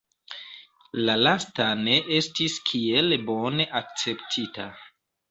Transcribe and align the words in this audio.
La 1.07 1.17
lasta 1.25 1.67
ne 1.81 1.97
estis 2.19 2.55
kiel 2.69 3.13
bone 3.27 3.67
akceptita. 3.81 4.67